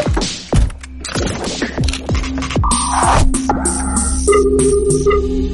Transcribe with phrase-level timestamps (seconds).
[0.00, 0.22] Thank
[5.42, 5.47] you.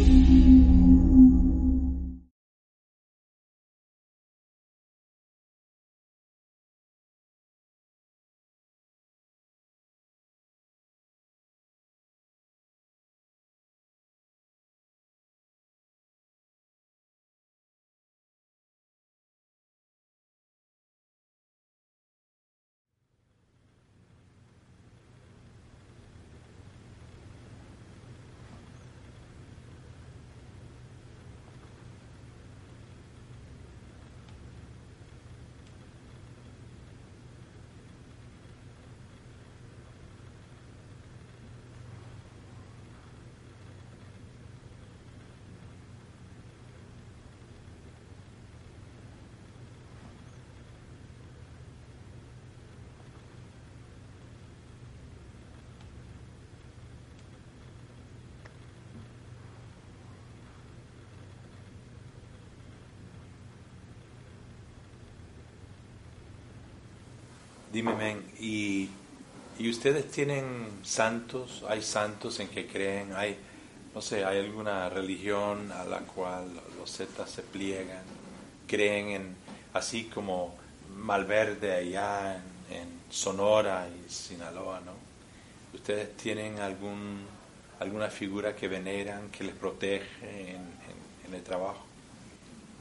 [67.75, 68.89] Dime, men, ¿y,
[69.59, 70.45] ¿y ustedes tienen
[70.85, 71.65] santos?
[71.69, 73.13] ¿Hay santos en que creen?
[73.17, 73.37] ¿Hay,
[73.93, 76.45] no sé, hay alguna religión a la cual
[76.79, 78.05] los zetas se pliegan?
[78.69, 79.37] ¿Creen en,
[79.73, 80.55] así como
[80.97, 82.37] Malverde allá
[82.71, 84.93] en, Sonora y Sinaloa, no?
[85.75, 87.23] ¿Ustedes tienen algún,
[87.81, 91.85] alguna figura que veneran, que les protege en, el trabajo?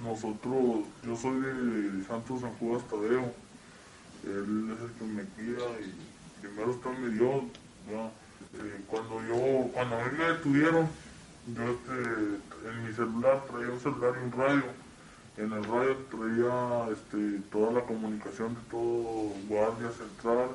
[0.04, 3.43] Nosotros, yo soy de Santo San Judas Tadeo.
[4.26, 7.44] Él es el que me cuida y primero está mi Dios.
[7.90, 10.88] Eh, cuando yo, cuando a mí me detuvieron,
[11.48, 14.64] yo este, en mi celular traía un celular y un radio.
[15.36, 20.50] En el radio traía este, toda la comunicación de todo guardia central,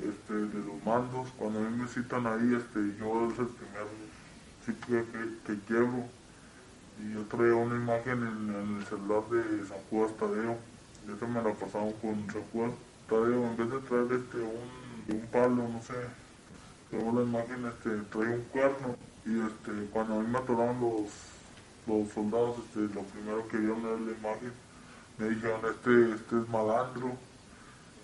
[0.00, 1.28] este, de los mandos.
[1.36, 3.86] Cuando a mí me citan ahí, este, yo es el primer
[4.64, 6.04] sitio que, que quiebro
[7.00, 10.56] y yo traía una imagen en, en el celular de San Judas Tadeo.
[11.08, 12.72] Y esa me la pasaron con Judas
[13.08, 13.44] Tadeo.
[13.46, 15.94] En vez de traer este, un, un palo, no sé,
[16.92, 18.96] luego la imagen este, traía un cuerno.
[19.24, 21.10] Y este, cuando a mí me atoraron los,
[21.86, 24.52] los soldados, este, lo primero que vieron era la imagen.
[25.16, 27.12] Me dijeron, este, este es malandro.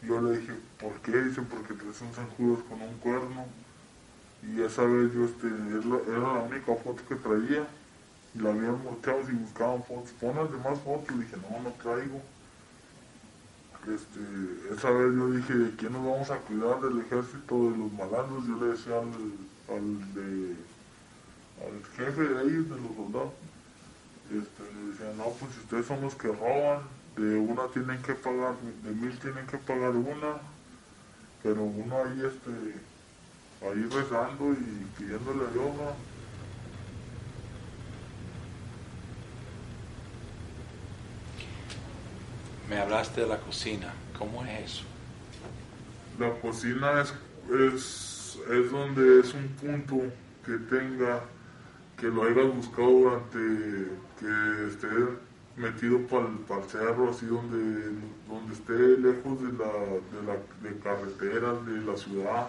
[0.03, 1.13] Yo le dije, ¿por qué?
[1.13, 3.45] Dicen, porque traes un San con un cuerno.
[4.43, 7.67] Y esa vez yo, este, era la única foto que traía
[8.35, 10.13] y la habían volteado y buscaban fotos.
[10.21, 12.21] Pon las demás fotos, le dije, no, no traigo.
[13.87, 14.21] Este,
[14.75, 18.47] esa vez yo dije, ¿de quién nos vamos a cuidar del ejército de los malandros?
[18.47, 19.13] Yo le decía al,
[19.77, 20.01] al,
[21.95, 23.35] jefe de ellos, de los soldados,
[24.31, 26.81] este, le decía, no, pues si ustedes son los que roban,
[27.17, 30.41] de una tienen que pagar, de mil tienen que pagar una,
[31.43, 32.51] pero uno ahí, este,
[33.67, 36.14] ahí rezando y pidiéndole a Dios, ¿no?
[42.75, 44.83] Me hablaste de la cocina, ¿cómo es eso?
[46.19, 47.15] La cocina es,
[47.49, 50.03] es, es donde es un punto
[50.45, 51.21] que tenga,
[51.97, 53.39] que lo hayas buscado durante,
[54.19, 54.89] que esté
[55.57, 57.93] metido para el cerro, así donde,
[58.27, 59.73] donde esté lejos de la,
[60.11, 62.49] de la de carreteras, de la ciudad.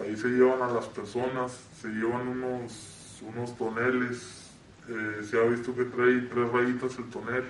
[0.00, 4.50] Ahí se llevan a las personas, se llevan unos, unos toneles.
[4.88, 7.44] eh, se ha visto que trae tres rayitas el tonel,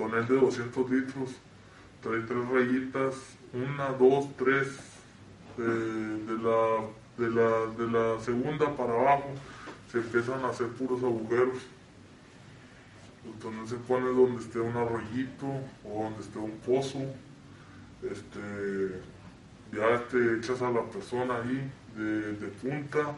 [0.00, 1.30] tonel de 200 litros
[2.02, 3.14] trae tres rayitas,
[3.52, 4.68] una, dos, tres,
[5.58, 6.86] eh, de, la,
[7.18, 9.28] de, la, de la segunda para abajo
[9.92, 11.58] se empiezan a hacer puros agujeros.
[13.26, 15.46] Entonces se pone donde esté un arroyito
[15.84, 17.00] o donde esté un pozo.
[18.02, 19.02] Este,
[19.72, 23.14] ya te echas a la persona ahí de, punta,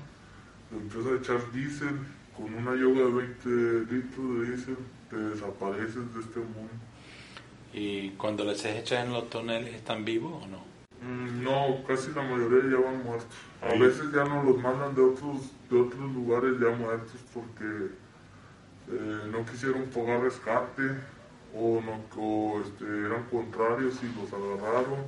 [0.73, 1.99] empiezas a echar diésel,
[2.37, 4.77] con una yoga de 20 litros de diésel,
[5.13, 6.73] te desapareces de este mundo.
[7.75, 10.59] ¿Y cuando les echas en los toneles están vivos o no?
[11.03, 13.29] Mm, No, casi la mayoría ya van muertos.
[13.61, 17.91] A veces ya nos los mandan de otros, de otros lugares ya muertos porque
[18.91, 20.83] eh, no quisieron pagar rescate
[21.55, 25.01] o, no, o, este, eran contrarios y los agarraron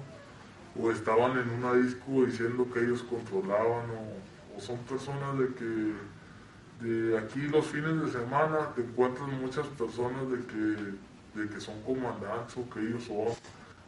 [0.78, 5.92] o estaban en una disco diciendo que ellos controlaban o, o son personas de que
[6.80, 11.80] de aquí los fines de semana te encuentras muchas personas de que, de que son
[11.82, 13.28] comandantes o que ellos son.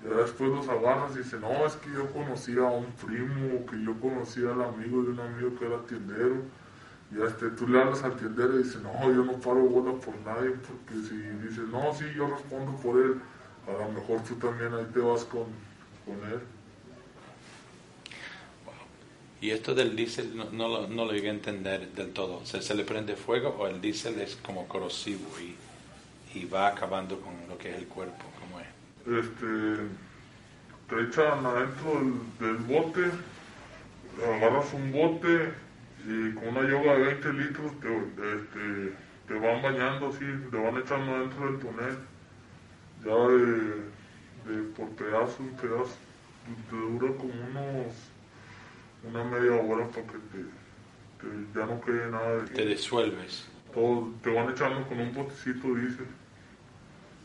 [0.04, 3.66] Ya después los agarras y dicen, no, es que yo conocía a un primo o
[3.66, 6.42] que yo conocía al amigo de un amigo que era tiendero.
[7.10, 10.16] Y este, tú le hablas al tiendero y dice, no, yo no paro bola por
[10.20, 13.20] nadie, porque si dices, no, sí, yo respondo por él,
[13.66, 15.46] a lo mejor tú también ahí te vas con,
[16.04, 16.40] con él.
[19.40, 22.44] Y esto del diésel no, no, lo, no lo llegué a entender del todo.
[22.46, 27.20] ¿Se, ¿Se le prende fuego o el diésel es como corrosivo y, y va acabando
[27.20, 28.24] con lo que es el cuerpo?
[28.40, 28.66] ¿Cómo es?
[29.06, 29.76] Este,
[30.88, 32.00] te echan adentro
[32.40, 33.10] del, bote,
[34.24, 35.52] agarras un bote
[36.06, 38.96] y con una yoga de 20 litros te, este,
[39.28, 41.98] te van bañando así, te van echando dentro del túnel,
[43.04, 45.98] ya de, de por pedazos, pedazos,
[46.70, 47.94] te dura como unos
[49.20, 50.38] una media hora para que te,
[51.20, 53.46] te- ya no quede nada de Te disuelves.
[53.74, 56.02] todo, te van echando con un botecito, dice.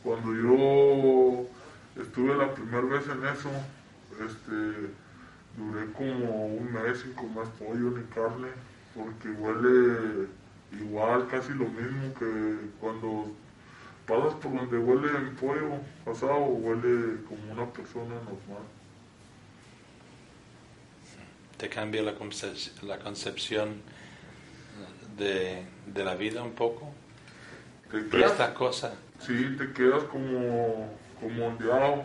[0.03, 1.45] Cuando yo
[2.01, 3.49] estuve la primera vez en eso,
[4.25, 4.89] este,
[5.57, 8.47] duré como un mes sin comer pollo ni carne,
[8.95, 10.27] porque huele
[10.71, 13.27] igual, casi lo mismo que cuando
[14.07, 15.79] pasas por donde huele el pollo
[16.11, 18.65] asado, huele como una persona normal.
[21.61, 23.83] Te cambia la, concep- la concepción
[25.17, 26.93] de, de la vida un poco.
[27.91, 32.03] Te Y quedas, estas cosas, sí, te quedas como, como ondeado.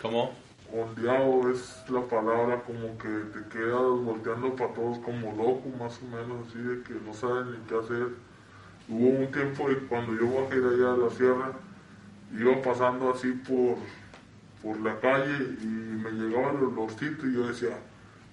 [0.00, 0.32] ¿cómo?
[0.72, 6.06] Ondeado es la palabra, como que te quedas volteando para todos como loco, más o
[6.06, 8.08] menos, así de que no sabes ni qué hacer.
[8.88, 11.52] Hubo un tiempo de cuando yo bajé de allá a la sierra,
[12.32, 13.78] iba pasando así por,
[14.62, 17.78] por la calle y me llegaba el olorcito y yo decía,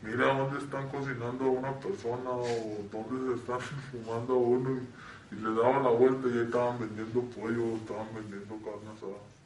[0.01, 2.47] mira dónde están cocinando a una persona o
[2.91, 3.59] dónde se están
[3.91, 8.55] fumando a uno y, le daba la vuelta y ahí estaban vendiendo pollo, estaban vendiendo
[8.57, 9.40] carne asada.